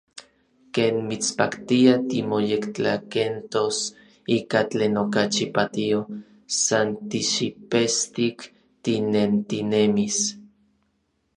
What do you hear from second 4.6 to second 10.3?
tlen okachi patio, san tixipestik tinentinemis.